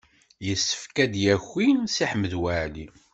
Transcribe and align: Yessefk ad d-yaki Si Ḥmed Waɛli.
Yessefk 0.47 0.95
ad 1.03 1.09
d-yaki 1.13 1.67
Si 1.93 2.05
Ḥmed 2.11 2.33
Waɛli. 2.41 2.87